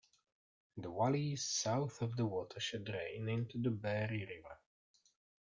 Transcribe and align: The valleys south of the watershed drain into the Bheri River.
The 0.77 0.89
valleys 0.89 1.45
south 1.45 2.01
of 2.01 2.15
the 2.15 2.25
watershed 2.25 2.85
drain 2.85 3.29
into 3.29 3.59
the 3.61 3.69
Bheri 3.69 4.27
River. 4.27 4.57